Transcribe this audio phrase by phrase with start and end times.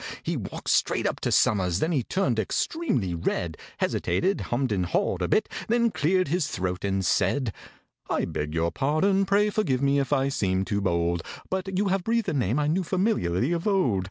[0.23, 5.21] He walked straight up to SOMERS, then he turned extremely red, Hesitated, hummed and hawed
[5.21, 7.53] a bit, then cleared his throat, and said:
[8.09, 12.29] "I beg your pardon—pray forgive me if I seem too bold, But you have breathed
[12.29, 13.99] a name I knew familiarly of old.